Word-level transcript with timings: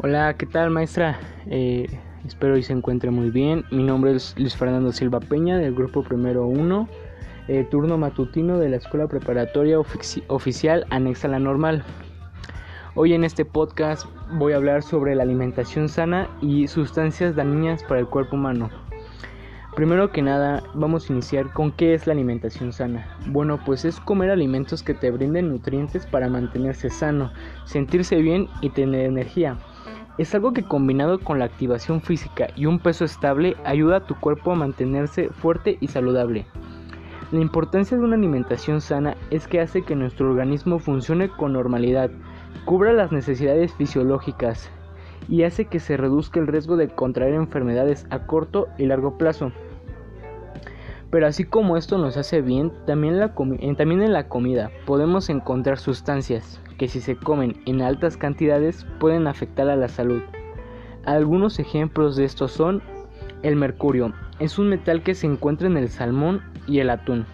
Hola, 0.00 0.34
¿qué 0.38 0.46
tal 0.46 0.70
maestra? 0.70 1.18
Eh, 1.46 1.88
espero 2.24 2.56
y 2.56 2.62
se 2.62 2.72
encuentre 2.72 3.10
muy 3.10 3.30
bien. 3.30 3.64
Mi 3.72 3.82
nombre 3.82 4.14
es 4.14 4.32
Luis 4.38 4.54
Fernando 4.54 4.92
Silva 4.92 5.18
Peña 5.18 5.58
del 5.58 5.74
grupo 5.74 6.04
Primero 6.04 6.46
1, 6.46 6.88
eh, 7.48 7.66
turno 7.68 7.98
matutino 7.98 8.60
de 8.60 8.68
la 8.68 8.76
Escuela 8.76 9.08
Preparatoria 9.08 9.76
Oficial 9.80 10.86
Anexa 10.90 11.26
a 11.26 11.32
la 11.32 11.40
Normal. 11.40 11.82
Hoy 12.94 13.12
en 13.12 13.24
este 13.24 13.44
podcast 13.44 14.06
voy 14.34 14.52
a 14.52 14.56
hablar 14.56 14.84
sobre 14.84 15.16
la 15.16 15.24
alimentación 15.24 15.88
sana 15.88 16.28
y 16.40 16.68
sustancias 16.68 17.34
dañinas 17.34 17.82
para 17.82 17.98
el 17.98 18.06
cuerpo 18.06 18.36
humano. 18.36 18.70
Primero 19.74 20.12
que 20.12 20.22
nada, 20.22 20.62
vamos 20.74 21.08
a 21.08 21.12
iniciar 21.12 21.52
con 21.52 21.72
qué 21.72 21.94
es 21.94 22.06
la 22.06 22.12
alimentación 22.12 22.72
sana. 22.72 23.16
Bueno, 23.26 23.58
pues 23.66 23.84
es 23.84 23.98
comer 23.98 24.30
alimentos 24.30 24.84
que 24.84 24.94
te 24.94 25.10
brinden 25.10 25.48
nutrientes 25.48 26.06
para 26.06 26.28
mantenerse 26.28 26.88
sano, 26.88 27.32
sentirse 27.64 28.14
bien 28.16 28.48
y 28.60 28.70
tener 28.70 29.06
energía. 29.06 29.58
Es 30.18 30.34
algo 30.34 30.52
que 30.52 30.64
combinado 30.64 31.20
con 31.20 31.38
la 31.38 31.44
activación 31.44 32.02
física 32.02 32.48
y 32.56 32.66
un 32.66 32.80
peso 32.80 33.04
estable 33.04 33.56
ayuda 33.64 33.98
a 33.98 34.06
tu 34.06 34.16
cuerpo 34.16 34.50
a 34.50 34.56
mantenerse 34.56 35.28
fuerte 35.28 35.78
y 35.80 35.86
saludable. 35.86 36.44
La 37.30 37.40
importancia 37.40 37.96
de 37.96 38.02
una 38.02 38.16
alimentación 38.16 38.80
sana 38.80 39.16
es 39.30 39.46
que 39.46 39.60
hace 39.60 39.82
que 39.82 39.94
nuestro 39.94 40.28
organismo 40.28 40.80
funcione 40.80 41.28
con 41.28 41.52
normalidad, 41.52 42.10
cubra 42.64 42.92
las 42.92 43.12
necesidades 43.12 43.72
fisiológicas 43.74 44.68
y 45.28 45.44
hace 45.44 45.66
que 45.66 45.78
se 45.78 45.96
reduzca 45.96 46.40
el 46.40 46.48
riesgo 46.48 46.76
de 46.76 46.88
contraer 46.88 47.34
enfermedades 47.34 48.06
a 48.10 48.26
corto 48.26 48.66
y 48.76 48.86
largo 48.86 49.18
plazo. 49.18 49.52
Pero 51.10 51.26
así 51.26 51.44
como 51.44 51.76
esto 51.76 51.96
nos 51.96 52.16
hace 52.16 52.42
bien, 52.42 52.72
también, 52.86 53.14
en 53.14 54.12
la 54.12 54.28
comida 54.28 54.70
podemos 54.84 55.30
encontrar 55.30 55.78
sustancias 55.78 56.60
que 56.76 56.86
si 56.86 57.00
se 57.00 57.16
comen 57.16 57.60
en 57.66 57.80
altas 57.80 58.16
cantidades 58.16 58.86
pueden 59.00 59.26
afectar 59.26 59.68
a 59.70 59.76
la 59.76 59.88
salud. 59.88 60.22
Algunos 61.04 61.58
ejemplos 61.58 62.16
de 62.16 62.24
estos 62.24 62.52
son 62.52 62.82
el 63.42 63.56
mercurio, 63.56 64.12
es 64.38 64.58
un 64.58 64.68
metal 64.68 65.02
que 65.02 65.14
se 65.14 65.26
encuentra 65.26 65.66
en 65.66 65.78
el 65.78 65.88
salmón 65.88 66.42
y 66.66 66.80
el 66.80 66.90
atún, 66.90 67.24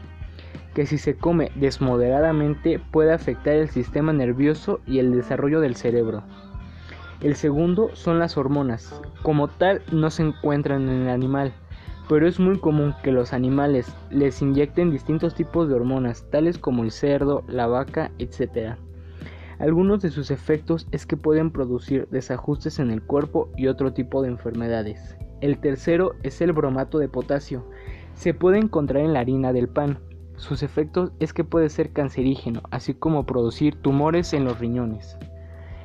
que 0.75 0.86
si 0.86 0.97
se 0.97 1.16
come 1.16 1.50
desmoderadamente 1.56 2.78
puede 2.78 3.12
afectar 3.12 3.55
el 3.55 3.69
sistema 3.69 4.12
nervioso 4.12 4.81
y 4.86 5.00
el 5.00 5.12
desarrollo 5.12 5.61
del 5.61 5.75
cerebro. 5.75 6.22
El 7.20 7.34
segundo 7.36 7.91
son 7.94 8.19
las 8.19 8.36
hormonas, 8.36 9.00
como 9.22 9.48
tal 9.48 9.83
no 9.91 10.11
se 10.11 10.22
encuentran 10.22 10.88
en 10.88 11.03
el 11.03 11.09
animal, 11.09 11.53
pero 12.08 12.28
es 12.28 12.38
muy 12.38 12.58
común 12.58 12.94
que 13.02 13.12
los 13.12 13.33
animales 13.33 13.94
les 14.10 14.42
inyecten 14.42 14.91
distintos 14.91 15.34
tipos 15.34 15.69
de 15.69 15.74
hormonas, 15.74 16.28
tales 16.30 16.58
como 16.58 16.84
el 16.84 16.91
cerdo, 16.91 17.42
la 17.48 17.66
vaca, 17.66 18.10
etc. 18.19 18.77
Algunos 19.58 20.02
de 20.02 20.10
sus 20.10 20.30
efectos 20.30 20.86
es 20.91 21.06
que 21.06 21.16
pueden 21.16 21.50
producir 21.50 22.08
desajustes 22.10 22.78
en 22.78 22.91
el 22.91 23.02
cuerpo 23.02 23.50
y 23.56 23.69
otro 23.69 23.92
tipo 23.92 24.22
de 24.22 24.28
enfermedades. 24.28 25.16
El 25.41 25.58
tercero 25.58 26.14
es 26.22 26.41
el 26.41 26.52
bromato 26.52 26.98
de 26.98 27.08
potasio. 27.08 27.64
Se 28.14 28.34
puede 28.34 28.58
encontrar 28.58 29.05
en 29.05 29.12
la 29.12 29.20
harina 29.20 29.52
del 29.52 29.69
pan. 29.69 29.98
Sus 30.36 30.62
efectos 30.62 31.12
es 31.20 31.32
que 31.32 31.44
puede 31.44 31.69
ser 31.69 31.92
cancerígeno, 31.92 32.62
así 32.70 32.94
como 32.94 33.25
producir 33.25 33.77
tumores 33.77 34.32
en 34.32 34.44
los 34.44 34.58
riñones. 34.58 35.16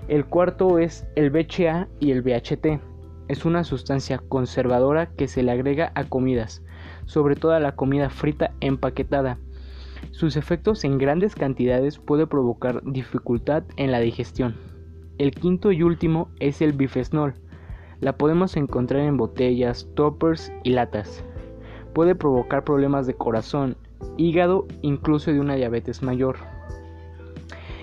El 0.07 0.25
cuarto 0.25 0.79
es 0.79 1.05
el 1.15 1.29
BHA 1.29 1.87
y 1.99 2.11
el 2.11 2.23
BHT. 2.23 2.88
Es 3.29 3.45
una 3.45 3.63
sustancia 3.63 4.17
conservadora 4.17 5.05
que 5.05 5.29
se 5.29 5.41
le 5.41 5.51
agrega 5.51 5.93
a 5.95 6.03
comidas, 6.03 6.61
sobre 7.05 7.37
todo 7.37 7.53
a 7.53 7.61
la 7.61 7.77
comida 7.77 8.09
frita 8.09 8.51
empaquetada, 8.59 9.37
sus 10.11 10.35
efectos 10.35 10.83
en 10.83 10.97
grandes 10.97 11.35
cantidades 11.35 11.97
puede 11.97 12.27
provocar 12.27 12.81
dificultad 12.83 13.63
en 13.77 13.91
la 13.91 13.99
digestión. 13.99 14.55
El 15.17 15.31
quinto 15.31 15.71
y 15.71 15.83
último 15.83 16.29
es 16.39 16.61
el 16.61 16.73
bifesnol. 16.73 17.35
La 17.99 18.17
podemos 18.17 18.55
encontrar 18.57 19.03
en 19.03 19.17
botellas, 19.17 19.87
toppers 19.95 20.51
y 20.63 20.71
latas. 20.71 21.23
Puede 21.93 22.15
provocar 22.15 22.63
problemas 22.63 23.07
de 23.07 23.13
corazón, 23.13 23.77
hígado, 24.17 24.67
incluso 24.81 25.31
de 25.31 25.39
una 25.39 25.55
diabetes 25.55 26.01
mayor. 26.01 26.37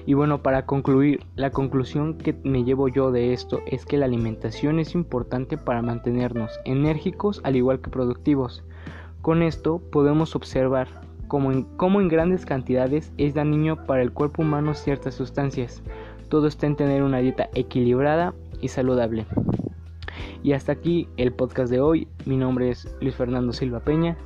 Y 0.07 0.15
bueno, 0.15 0.41
para 0.41 0.67
concluir, 0.67 1.27
la 1.35 1.51
conclusión 1.51 2.15
que 2.15 2.33
me 2.45 2.63
llevo 2.63 2.87
yo 2.87 3.11
de 3.11 3.33
esto 3.33 3.61
es 3.67 3.85
que 3.85 3.97
la 3.97 4.07
alimentación 4.07 4.79
es 4.79 4.95
importante 4.95 5.59
para 5.59 5.83
mantenernos 5.83 6.61
enérgicos 6.65 7.41
al 7.43 7.57
igual 7.57 7.81
que 7.81 7.91
productivos. 7.91 8.63
Con 9.21 9.43
esto 9.43 9.81
podemos 9.91 10.37
observar 10.37 10.87
como 11.27 11.51
en, 11.51 12.09
grandes 12.09 12.47
cantidades 12.47 13.13
es 13.19 13.35
dañino 13.35 13.85
para 13.85 14.03
el 14.03 14.13
cuerpo 14.13 14.43
humano 14.43 14.75
ciertas 14.75 15.17
sustancias. 15.17 15.83
Todo 16.29 16.47
está 16.47 16.69
en 16.69 16.77
tener 16.77 17.03
una 17.03 17.19
dieta 17.19 17.49
equilibrada 17.55 18.33
y 18.61 18.69
saludable. 18.69 19.27
Y 20.45 20.53
hasta 20.53 20.71
aquí 20.71 21.09
el 21.17 21.33
podcast 21.33 21.69
de 21.69 21.81
hoy. 21.81 22.07
Mi 22.27 22.37
nombre 22.37 22.71
es 22.71 22.95
Luis 23.01 23.17
Fernando 23.17 23.53
Silva 23.53 23.81
Peña, 23.81 24.17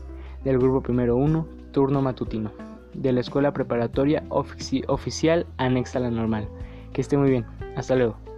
del 0.44 0.58
Grupo 0.58 0.82
Primero 0.82 1.16
1, 1.16 1.46
Turno 1.72 2.02
Matutino, 2.02 2.50
de 2.94 3.12
la 3.12 3.20
Escuela 3.20 3.52
Preparatoria 3.52 4.24
Oficial 4.30 5.46
Anexa 5.58 5.98
a 5.98 6.02
la 6.02 6.10
Normal. 6.10 6.48
Que 6.92 7.00
esté 7.00 7.16
muy 7.16 7.30
bien. 7.30 7.46
Hasta 7.76 7.96
luego. 7.96 8.29